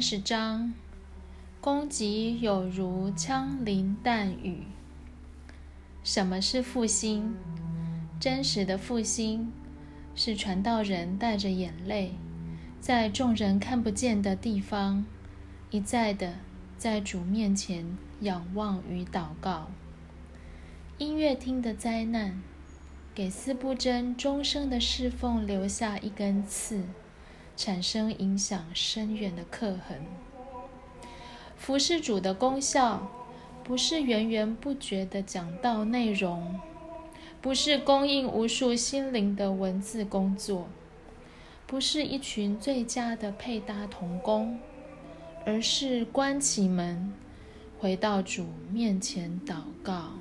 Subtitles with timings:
[0.00, 0.72] 十章，
[1.60, 4.62] 攻击有如枪林弹雨。
[6.02, 7.36] 什么是复兴？
[8.18, 9.52] 真实的复兴
[10.14, 12.12] 是传道人带着眼泪，
[12.80, 15.04] 在众人看不见的地方，
[15.70, 16.34] 一再的
[16.78, 19.68] 在主面前仰望与祷告。
[20.98, 22.42] 音乐厅的灾难，
[23.14, 26.84] 给斯布真终生的侍奉留下一根刺。
[27.60, 30.06] 产生影响深远的刻痕。
[31.58, 33.06] 服侍主的功效，
[33.62, 36.58] 不是源源不绝的讲道内容，
[37.42, 40.70] 不是供应无数心灵的文字工作，
[41.66, 44.58] 不是一群最佳的配搭童工，
[45.44, 47.12] 而是关起门，
[47.78, 50.12] 回到主面前祷告。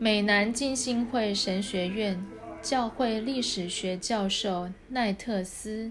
[0.00, 2.31] 美南浸信会神学院。
[2.62, 5.90] 教会历史学教授奈特斯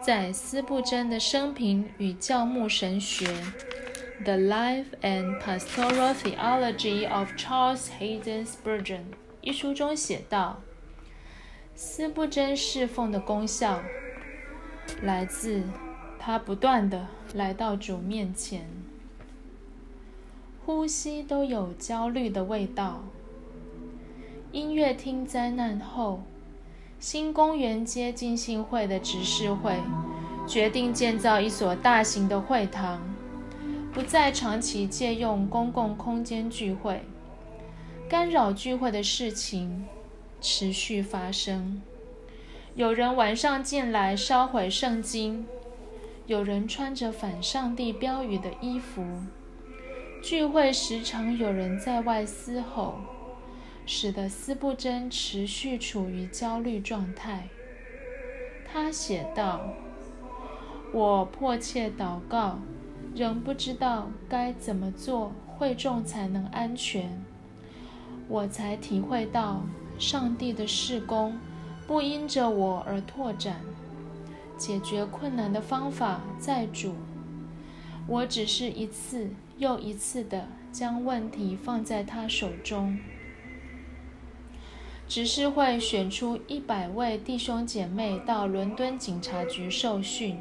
[0.00, 3.24] 在斯布真的生平与教牧神学
[4.24, 8.84] 《The Life and Pastoral Theology of Charles Hayden Spurgeon》
[9.42, 10.60] 一书中写道
[11.76, 13.80] ：“斯布珍侍奉的功效
[15.02, 15.62] 来自
[16.18, 18.66] 他不断的来到主面前，
[20.66, 23.04] 呼吸都有焦虑的味道。”
[24.52, 26.20] 音乐厅灾难后，
[27.00, 29.78] 新公园街浸信会的执事会
[30.46, 33.00] 决定建造一所大型的会堂，
[33.94, 37.00] 不再长期借用公共空间聚会。
[38.10, 39.86] 干扰聚会的事情
[40.38, 41.80] 持续发生，
[42.74, 45.46] 有人晚上进来烧毁圣经，
[46.26, 49.02] 有人穿着反上帝标语的衣服。
[50.22, 52.96] 聚会时常有人在外嘶吼。
[53.94, 57.50] 使得斯布真持续处于焦虑状态。
[58.64, 59.68] 他写道
[60.94, 62.58] ：“我迫切祷告，
[63.14, 67.22] 仍不知道该怎么做，会众才能安全。
[68.28, 69.62] 我才体会到，
[69.98, 71.38] 上帝的事工
[71.86, 73.60] 不因着我而拓展，
[74.56, 76.94] 解决困难的方法在主。
[78.06, 79.28] 我只是一次
[79.58, 82.98] 又一次的将问题放在他手中。”
[85.14, 90.38] 执事会选出一百位弟兄姐妹到伦敦警察局受训，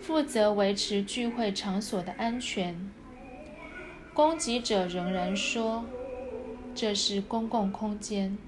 [0.00, 2.92] 负责维持聚会场所的安全。
[4.14, 5.84] 攻击者仍然说，
[6.76, 8.38] 这是公共空间，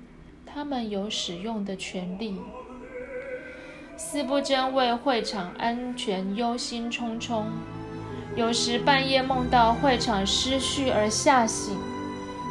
[0.46, 2.36] 他们有使用的权利。
[3.96, 7.42] 四不真为会场安全忧心忡忡，
[8.36, 11.76] 有时半夜梦到会场失序而吓醒，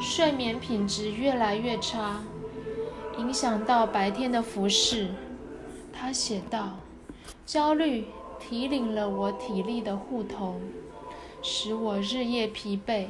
[0.01, 2.21] 睡眠品质越来越差。
[3.19, 5.09] 影响到白天的服饰，
[5.91, 6.77] 他写道
[7.45, 8.07] ：“焦虑
[8.39, 10.61] 提领了我体力的护头，
[11.41, 13.07] 使我日夜疲惫，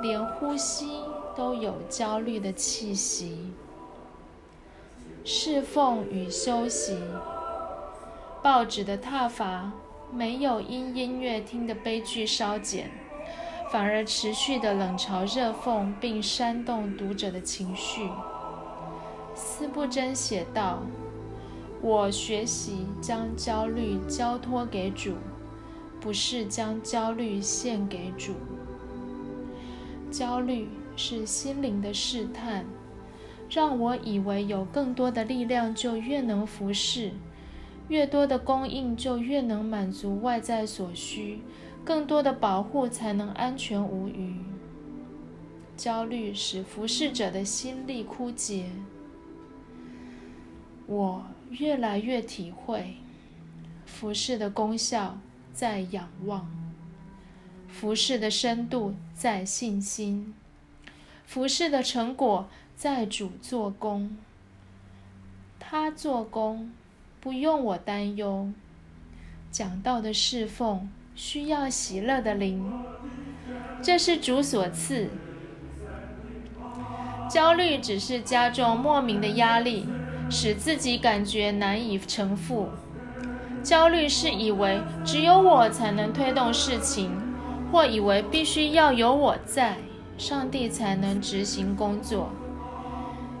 [0.00, 1.00] 连呼吸
[1.36, 3.52] 都有焦虑的气息。”
[5.24, 6.96] 侍奉与休息，
[8.44, 9.72] 报纸的挞伐
[10.12, 12.92] 没有因音乐厅的悲剧稍减，
[13.72, 18.08] 反而持续的冷嘲热讽，并煽动读者的情绪。
[19.34, 20.82] 斯布真写道
[21.80, 25.14] ：“我学习将焦虑交托给主，
[26.00, 28.34] 不是将焦虑献给主。
[30.10, 32.66] 焦虑是心灵的试探，
[33.48, 37.12] 让我以为有更多的力量就越能服侍，
[37.88, 41.40] 越多的供应就越能满足外在所需，
[41.82, 44.36] 更多的保护才能安全无虞。
[45.74, 48.66] 焦虑使服侍者的心力枯竭。”
[50.86, 52.96] 我越来越体会，
[53.86, 55.18] 服饰的功效
[55.52, 56.50] 在仰望，
[57.68, 60.34] 服饰的深度在信心，
[61.24, 64.16] 服饰的成果在主做工。
[65.58, 66.72] 他做工
[67.20, 68.50] 不用我担忧，
[69.50, 72.70] 讲道的侍奉需要喜乐的灵，
[73.80, 75.08] 这是主所赐。
[77.30, 79.86] 焦虑只是加重莫名的压力。
[80.32, 82.70] 使自己感觉难以承负，
[83.62, 87.20] 焦虑是以为只有我才能推动事情，
[87.70, 89.76] 或以为必须要有我在，
[90.16, 92.30] 上帝才能执行工作。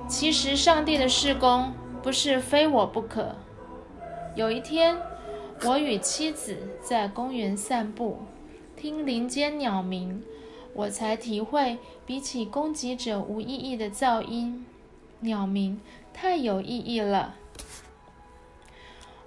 [0.06, 1.72] 其实，上帝的事工
[2.02, 3.36] 不是非我不可。
[4.36, 4.98] 有一天，
[5.64, 8.18] 我与妻子在公园散步，
[8.76, 10.22] 听林间鸟鸣，
[10.74, 14.66] 我才体会，比起攻击者无意义的噪音，
[15.20, 15.80] 鸟鸣。
[16.14, 17.34] 太有意义了！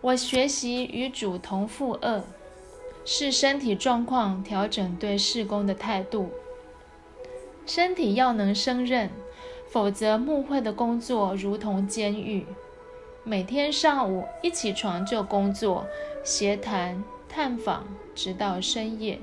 [0.02, 2.24] 我学习与主同负恶，
[3.04, 6.30] 视身体状况调整对事工的态度。
[7.66, 9.10] 身体要能胜任，
[9.68, 12.46] 否则牧会的工作如同监狱。
[13.24, 15.88] 每天上午一起床就工作、
[16.24, 19.20] 协谈、探访，直到深夜。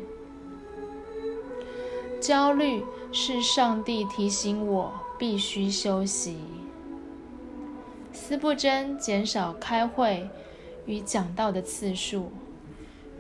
[2.21, 6.37] 焦虑是上帝提醒我必须休息。
[8.25, 10.31] 斯布真减少开会
[10.87, 12.31] 与讲道的次数，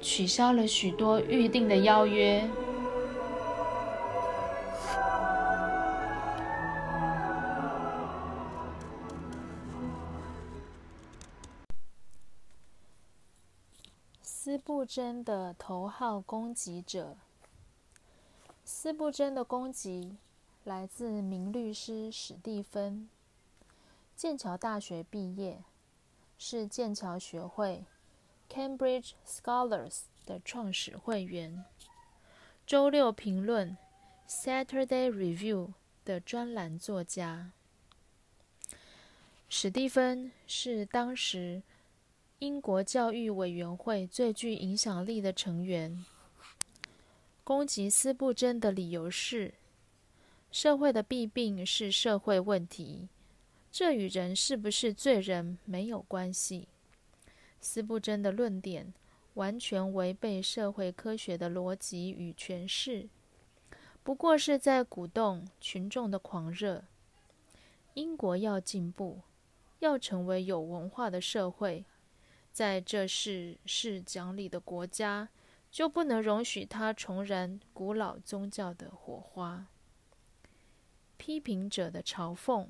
[0.00, 2.48] 取消了许多预定的邀约。
[14.22, 17.16] 斯布真的头号攻击者。
[18.64, 20.16] 斯布真的攻击
[20.62, 23.08] 来自名律师史蒂芬，
[24.22, 25.64] 剑桥大学毕业，
[26.38, 27.84] 是剑桥学会
[28.48, 31.64] （Cambridge Scholars） 的创始会员，
[32.64, 33.76] 周六评论
[34.28, 35.72] （Saturday Review）
[36.04, 37.50] 的专栏作家。
[39.48, 41.64] 史蒂芬是当时。
[42.38, 46.04] 英国教育委员会最具影响力的成员
[47.42, 49.54] 攻击斯布真的理由是：
[50.52, 53.08] 社会的弊病是社会问题，
[53.72, 56.68] 这与人是不是罪人没有关系。
[57.58, 58.92] 斯布真的论点
[59.34, 63.08] 完全违背社会科学的逻辑与诠释，
[64.02, 66.84] 不过是在鼓动群众的狂热。
[67.94, 69.22] 英国要进步，
[69.78, 71.86] 要成为有文化的社会。
[72.52, 75.30] 在这世是讲理的国家，
[75.70, 79.66] 就不能容许他重燃古老宗教的火花。
[81.16, 82.68] 批评者的嘲讽。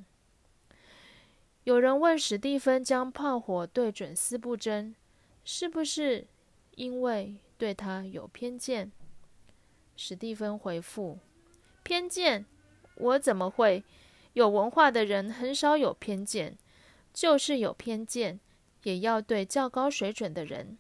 [1.65, 4.95] 有人问史蒂芬将炮火对准斯布真，
[5.45, 6.27] 是不是
[6.75, 8.91] 因为对他有偏见？
[9.97, 11.19] 史蒂芬回复：
[11.85, 12.45] 偏见？
[12.97, 13.85] 我怎么会？
[14.33, 16.59] 有文化的人很少有偏见，
[17.13, 18.41] 就是有偏见。
[18.83, 20.77] 也要对较高水准的人。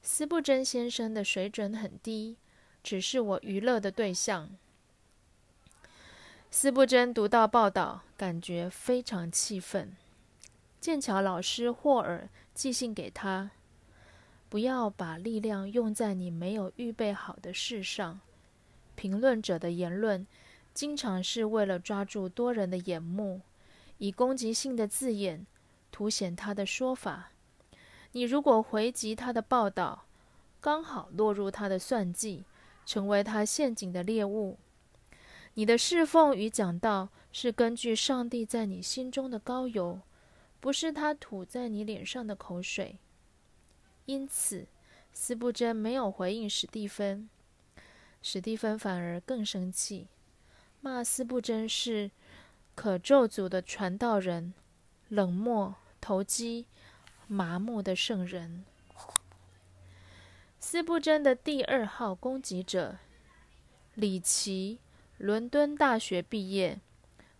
[0.00, 2.38] 斯布真先生的水准很低，
[2.82, 4.56] 只是我娱乐的对象。
[6.52, 9.96] 斯布真读到报道，感觉非常气愤。
[10.80, 13.52] 剑桥老师霍尔寄信给他：
[14.48, 18.18] 不要把力量用在你没有预备好的事上。
[18.96, 20.26] 评论者的言论
[20.74, 23.42] 经常是为了抓住多人的眼目，
[23.98, 25.46] 以攻击性的字眼。
[25.92, 27.30] 凸显他的说法。
[28.12, 30.04] 你如果回击他的报道，
[30.60, 32.44] 刚好落入他的算计，
[32.84, 34.58] 成为他陷阱的猎物。
[35.54, 40.00] 你的侍奉与讲道是根据上帝在你心中的高油，
[40.60, 42.98] 不是他吐在你脸上的口水。
[44.06, 44.66] 因此，
[45.12, 47.28] 斯布真没有回应史蒂芬，
[48.22, 50.08] 史蒂芬反而更生气，
[50.80, 52.10] 骂斯布真是
[52.74, 54.54] 可咒诅的传道人。
[55.10, 56.66] 冷漠、投机、
[57.26, 58.64] 麻木的圣人，
[60.60, 62.98] 斯布真的第二号攻击者
[63.96, 64.78] 李奇，
[65.20, 66.80] 伦敦大学毕业，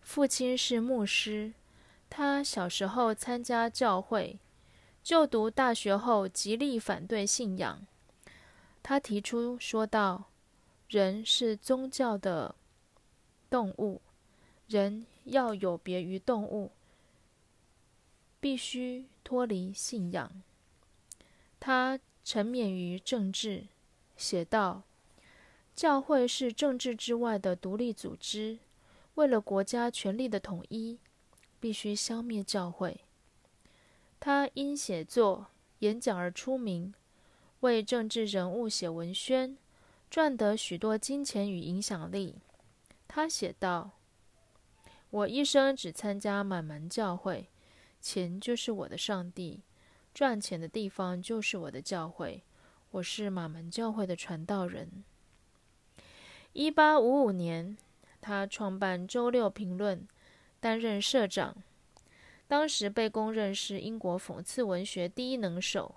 [0.03, 1.55] 父亲是牧师。
[2.11, 4.39] 他小时候参加教会，
[5.03, 7.87] 就读大学后极力反对信仰。
[8.83, 10.25] 他提出说道
[10.91, 12.55] ：“人是宗教的
[13.49, 14.03] 动物，
[14.69, 16.73] 人要有别于动物。”
[18.41, 20.31] 必须脱离信仰。
[21.59, 23.69] 他沉湎于政治，
[24.19, 24.83] 写道
[25.75, 28.59] ：“教会是政治之外的独立组织，
[29.15, 30.99] 为了国家权力的统一，
[31.59, 33.01] 必须消灭教会。”
[34.21, 35.47] 他因写作、
[35.79, 36.93] 演讲而出名，
[37.61, 39.57] 为政治人物写文宣，
[40.11, 42.37] 赚得许多金钱与影响力。
[43.09, 43.93] 他写道
[45.09, 47.49] ：“我一生只参加满门教会。”
[48.01, 49.63] 钱就是我的上帝，
[50.13, 52.43] 赚钱的地方就是我的教会。
[52.91, 55.05] 我是满门教会的传道人。
[56.53, 57.77] 一八五五年，
[58.21, 59.99] 他创办《周六评论》，
[60.59, 61.57] 担任社长。
[62.49, 65.95] 当时被公认是英国讽刺文学第一能手。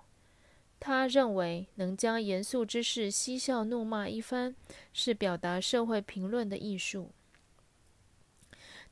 [0.78, 4.54] 他认为，能将严肃之事嬉笑怒骂一番，
[4.92, 7.10] 是表达社会评论的艺术。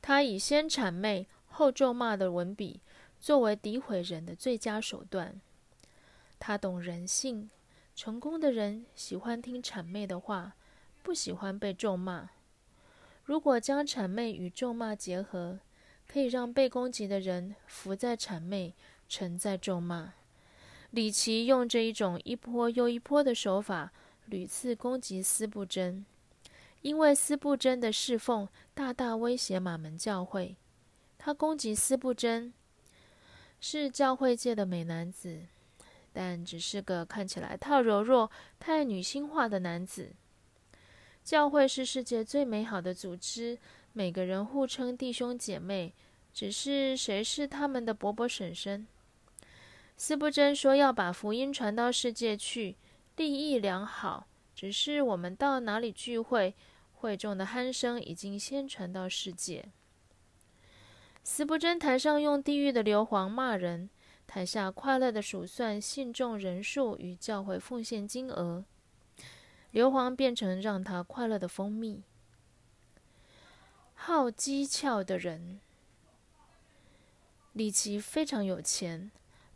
[0.01, 2.81] 他以先谄媚后咒骂的文笔。
[3.21, 5.39] 作为诋毁人的最佳手段，
[6.39, 7.49] 他懂人性。
[7.95, 10.55] 成功的人喜欢听谄媚的话，
[11.03, 12.29] 不喜欢被咒骂。
[13.25, 15.59] 如果将谄媚与咒骂结合，
[16.07, 18.73] 可以让被攻击的人伏在谄媚，
[19.07, 20.13] 沉在咒骂。
[20.91, 23.91] 李奇用这一种一波又一波的手法，
[24.25, 26.05] 屡次攻击司布真，
[26.81, 30.55] 因为司布真的侍奉大大威胁马门教会。
[31.17, 32.53] 他攻击司布真，
[33.59, 35.43] 是教会界的美男子，
[36.11, 38.29] 但只是个看起来太柔弱、
[38.59, 40.11] 太女性化的男子。
[41.23, 43.57] 教会是世界最美好的组织，
[43.93, 45.93] 每个人互称弟兄姐妹，
[46.33, 48.85] 只是谁是他们的伯伯婶婶？
[49.95, 52.75] 斯布真说要把福音传到世界去，
[53.15, 56.55] 利益良好，只是我们到哪里聚会，
[56.95, 59.65] 会众的鼾声已经先传到世界。
[61.23, 63.89] 斯布真台上用地狱的硫磺骂人，
[64.27, 68.65] 台下快乐的数算信众人数与教会奉献金额。
[69.73, 72.03] 硫磺变成让他快乐的蜂蜜。
[73.95, 75.59] 好机巧的人，
[77.53, 79.09] 李奇非常有钱，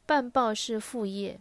[0.08, 1.40] 办报是副业。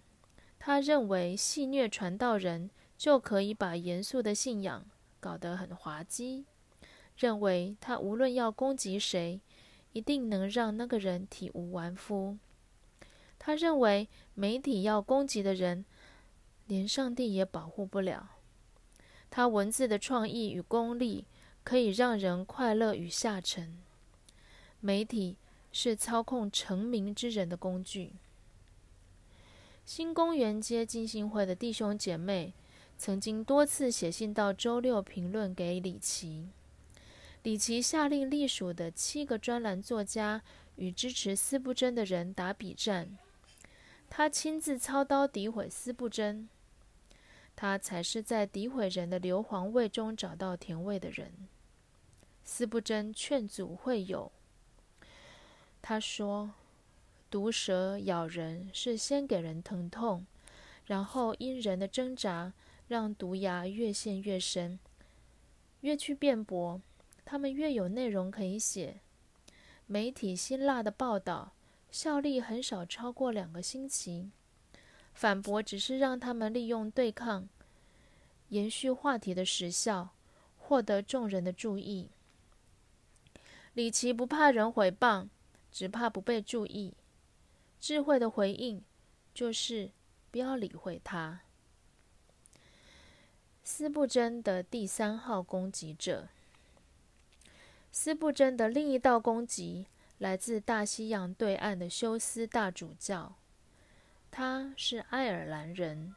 [0.58, 4.84] 他认为戏谑传道人就可以把严肃的信仰
[5.20, 6.44] 搞得很滑稽，
[7.16, 9.40] 认为他无论要攻击谁，
[9.94, 12.36] 一定能让那个人体无完肤。
[13.38, 15.86] 他认为媒体要攻击的人，
[16.66, 18.35] 连上帝也保护不了。
[19.36, 21.26] 他文字的创意与功力
[21.62, 23.76] 可以让人快乐与下沉。
[24.80, 25.36] 媒体
[25.70, 28.14] 是操控成名之人的工具。
[29.84, 32.54] 新公园街金星会的弟兄姐妹
[32.96, 36.48] 曾经多次写信到周六评论给李奇。
[37.42, 40.40] 李奇下令隶属的七个专栏作家
[40.76, 43.18] 与支持司布真的人打比战。
[44.08, 46.48] 他亲自操刀诋毁司布真。
[47.56, 51.32] 他才是在诋毁人的硫磺味中找到甜味的人。
[52.44, 54.30] 斯不真劝阻会友。
[55.80, 56.52] 他说
[57.30, 60.26] ：“毒蛇咬人是先给人疼痛，
[60.84, 62.52] 然后因人的挣扎，
[62.86, 64.78] 让毒牙越陷越深。
[65.80, 66.80] 越去辩驳，
[67.24, 69.00] 他们越有内容可以写。
[69.86, 71.52] 媒体辛辣的报道，
[71.90, 74.30] 效力很少超过两个星期。”
[75.16, 77.48] 反驳只是让他们利用对抗，
[78.50, 80.10] 延续话题的时效，
[80.58, 82.10] 获得众人的注意。
[83.72, 85.28] 李奇不怕人毁谤，
[85.72, 86.92] 只怕不被注意。
[87.80, 88.84] 智慧的回应
[89.32, 89.90] 就是
[90.30, 91.40] 不要理会他。
[93.64, 96.28] 斯布真的第三号攻击者，
[97.90, 99.86] 斯布真的另一道攻击
[100.18, 103.34] 来自大西洋对岸的休斯大主教。
[104.30, 106.14] 他是爱尔兰人，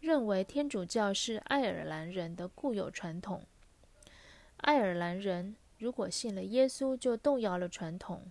[0.00, 3.44] 认为天主教是爱尔兰人的固有传统。
[4.58, 8.30] 爱尔兰人如果信了耶稣，就动摇了传统。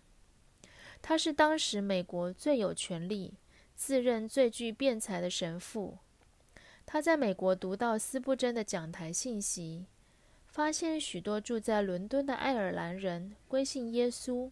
[1.01, 3.33] 他是当时美国最有权力、
[3.75, 5.97] 自认最具辩才的神父。
[6.85, 9.85] 他在美国读到斯布真的讲台信息，
[10.47, 14.51] 发现许多住在伦敦的爱尔兰人归信耶稣。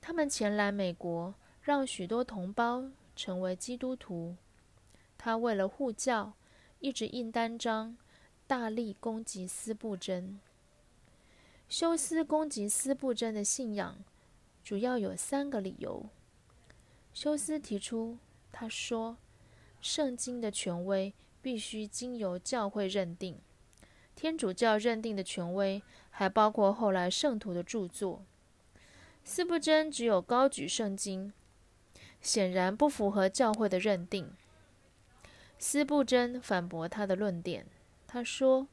[0.00, 2.84] 他们前来美国，让许多同胞。
[3.18, 4.36] 成为基督徒，
[5.18, 6.34] 他为了护教，
[6.78, 7.96] 一直印单张，
[8.46, 10.38] 大力攻击斯布真。
[11.68, 13.98] 休斯攻击斯布真的信仰，
[14.62, 16.08] 主要有三个理由。
[17.12, 18.18] 休斯提出，
[18.52, 19.16] 他说，
[19.80, 23.40] 圣经的权威必须经由教会认定，
[24.14, 28.24] 天主教认定的权威还包括后来圣徒的著作。
[29.24, 31.32] 斯布真只有高举圣经。
[32.20, 34.30] 显然不符合教会的认定。
[35.58, 37.66] 斯布真反驳他的论点，
[38.06, 38.68] 他说：“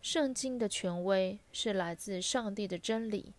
[0.00, 3.34] 圣经的权威是来自上帝的真理，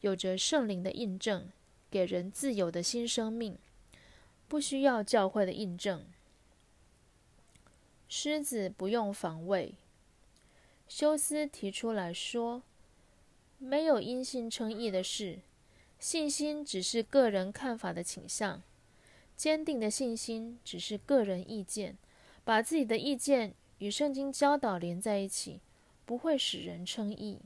[0.00, 1.50] 有着圣灵的印证，
[1.90, 3.56] 给人自由的新生命，
[4.46, 6.04] 不需要教会的印证。”
[8.10, 9.74] 狮子不用防卫。
[10.86, 12.62] 休斯提出来说
[13.58, 15.40] ：“没有因信称义的事，
[15.98, 18.62] 信心只是个人看法的倾向。”
[19.38, 21.96] 坚定的信心只是个人意见，
[22.42, 25.60] 把自己的意见与圣经教导连在一起，
[26.04, 27.38] 不会使人称义。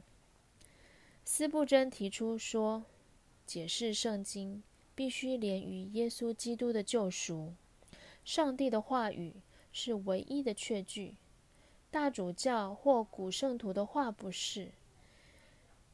[1.22, 2.84] 斯布真提出说，
[3.46, 4.62] 解释圣经
[4.94, 7.52] 必须连于耶稣基督的救赎，
[8.24, 9.34] 上帝的话语
[9.70, 11.16] 是唯一的确据，
[11.90, 14.72] 大主教或古圣徒的话不是。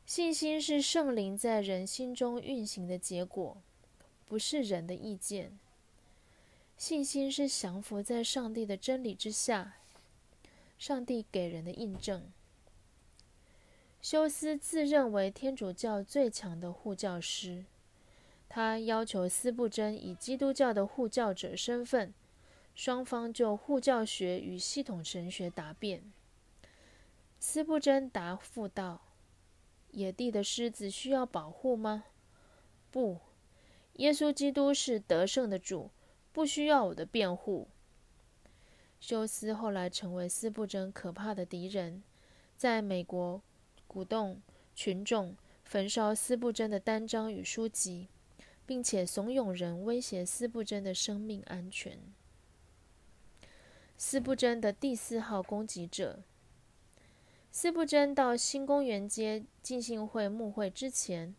[0.06, 3.60] 信心是圣灵在人心中运行的结果，
[4.24, 5.58] 不是人的意见。
[6.78, 9.78] 信心是降服在上帝的真理之下，
[10.78, 12.30] 上帝给人的印证。
[14.00, 17.64] 休斯自认为天主教最强的护教师，
[18.48, 22.14] 他要求斯布真以基督教的护教者身份，
[22.76, 26.12] 双方就护教学与系统神学答辩。
[27.40, 29.02] 斯布真答复道
[29.90, 32.04] ：“野地的狮子需要保护吗？
[32.92, 33.18] 不，
[33.94, 35.90] 耶稣基督是得胜的主，
[36.32, 37.68] 不需要我的辩护。”
[39.00, 42.02] 休斯后来成为斯布真可怕的敌人，
[42.56, 43.40] 在美国
[43.86, 44.40] 鼓动
[44.74, 48.08] 群众焚烧斯布真的单章与书籍。
[48.68, 51.98] 并且怂恿人威胁斯布真的生命安全。
[53.96, 56.22] 斯布真的第四号攻击者。
[57.50, 61.34] 斯布真到新公园街浸信会牧会之前，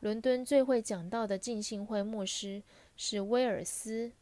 [0.00, 2.62] 伦敦最会讲道的浸信会牧师
[2.96, 4.12] 是威尔斯。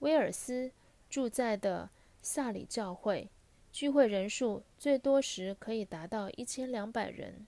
[0.00, 0.70] 威尔斯
[1.10, 1.90] 住在的
[2.22, 3.30] 萨里教会，
[3.72, 7.46] 聚会人数最多时可以达到一千两百人。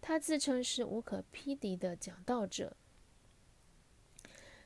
[0.00, 2.76] 他自称是无可匹敌的讲道者。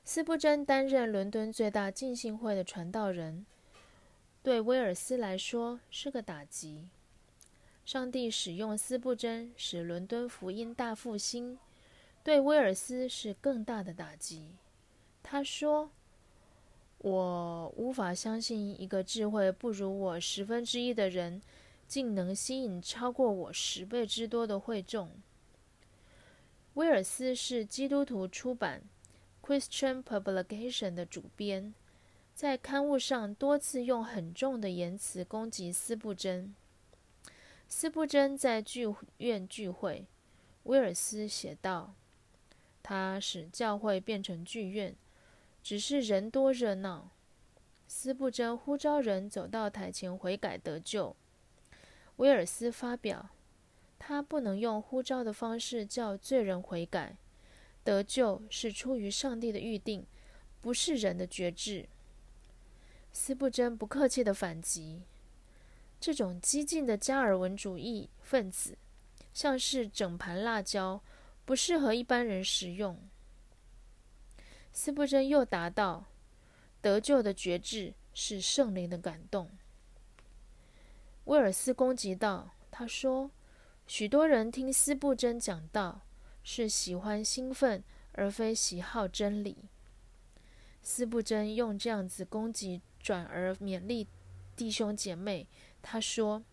[0.05, 3.47] 斯布真担任伦敦最大浸信会的传道人，
[4.43, 6.89] 对威尔斯来说是个打击。
[7.85, 11.59] 上帝使用斯布真使伦敦福音大复兴，
[12.23, 14.53] 对威尔斯是更大的打击。
[15.23, 15.91] 他说
[17.05, 21.43] ：“我无法相信一个智慧不如我十分之一的人，
[21.87, 25.11] 竟能吸引超过我十倍之多的会众。”
[26.73, 28.83] 威尔斯是基督徒出版。
[29.43, 31.75] Christian Publication 的主编
[32.35, 36.55] 在刊物上多次用很重的言辞攻击斯布真。
[37.69, 38.87] 斯布真在剧
[39.19, 40.07] 院聚会，
[40.63, 41.93] 威尔斯写道
[42.83, 44.97] ：“他使教会变成剧院，
[45.65, 47.11] 只是人多热闹。”
[47.89, 51.17] 斯布真呼召人走到台前悔改得救。
[52.17, 53.31] 威尔斯发表
[53.99, 57.17] ：“他不能用呼召的方式叫罪人悔改。”
[57.83, 60.07] 得救是出于上帝的预定，
[60.61, 61.87] 不是人的觉志。
[63.13, 65.03] 斯布真不客气的反击：
[66.01, 68.79] 这种激进的加尔文主义分子，
[69.35, 71.03] 像是整盘辣椒，
[71.45, 72.99] 不适合一般人食用。
[74.75, 76.05] 斯布真又答道：
[76.83, 79.49] 得救的觉志是圣灵的感动。
[81.25, 83.31] 威尔斯攻击道：他说，
[83.87, 86.03] 许多人听斯布真讲道。
[86.47, 87.83] 是喜欢兴奋，
[88.13, 89.57] 而非喜好真理。
[90.83, 94.07] 斯布真用这样子攻击，转而勉励
[94.55, 95.49] 弟兄姐妹。
[95.81, 96.45] 他说：“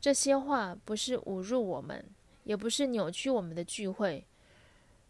[0.00, 2.08] 这些话不是侮辱我们，
[2.44, 4.24] 也不是扭曲我们的聚会，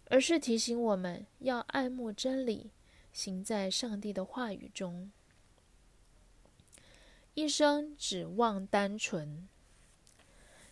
[0.08, 2.70] 而是提醒我们要爱慕真理，
[3.12, 5.10] 行在上帝的话语中。
[7.34, 9.48] 一生指望单纯。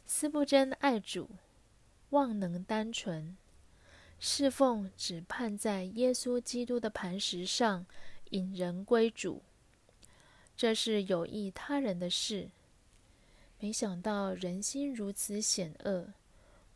[0.06, 1.30] 思不真爱主。”
[2.10, 3.36] 望能单纯，
[4.20, 7.84] 侍奉只盼在耶稣基督的磐石上
[8.30, 9.42] 引人归主，
[10.56, 12.50] 这是有益他人的事。
[13.58, 16.12] 没想到人心如此险恶，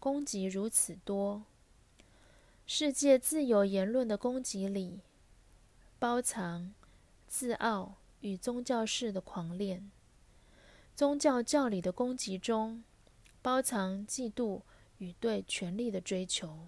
[0.00, 1.44] 攻击如此多。
[2.70, 5.00] 世界自由言论的攻击里，
[5.98, 6.74] 包藏
[7.26, 9.90] 自傲与宗教式的狂恋；
[10.94, 12.84] 宗教教理的攻击中，
[13.40, 14.60] 包藏嫉妒。
[14.98, 16.66] 与对权力的追求，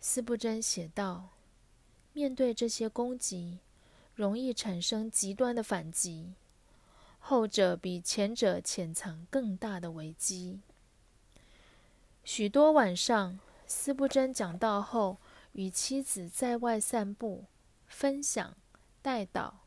[0.00, 1.28] 斯布真写道
[2.14, 3.58] ：“面对这些攻击，
[4.14, 6.32] 容易产生极端的反击，
[7.18, 10.60] 后者比前者潜藏更大的危机。”
[12.24, 15.18] 许多晚上，斯布真讲道后，
[15.52, 17.44] 与妻子在外散步、
[17.86, 18.56] 分享、
[19.02, 19.60] 带导。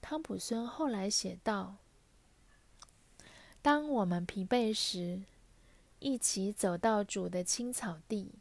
[0.00, 1.76] 汤普森后来写道
[3.60, 5.22] ：“当我们疲惫时。”
[6.02, 8.32] 一起走到主的青草地。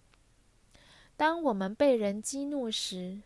[1.18, 3.20] 当我们被人激怒时，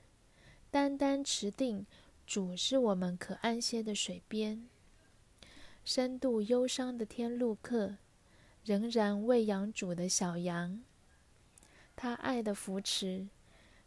[0.71, 1.85] 单单持定
[2.25, 4.67] 主是我们可安歇的水边。
[5.85, 7.97] 深度忧伤的天路客，
[8.63, 10.81] 仍然喂养主的小羊。
[12.03, 13.29] 他爱的扶持，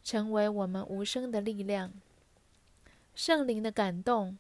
[0.03, 1.93] 成为我们无声的力量。
[3.15, 4.39] 圣灵的感动，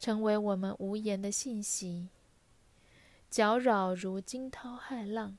[0.00, 2.08] 成为我们无言的信息。
[3.30, 5.38] 搅扰如惊涛骇浪，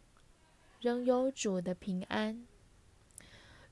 [0.79, 2.47] 仍有主的平安。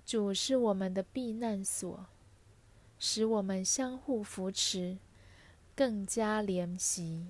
[0.05, 2.07] 主是我们的避难所，
[2.99, 4.97] 使我们相互扶持，
[5.73, 7.27] 更加怜惜。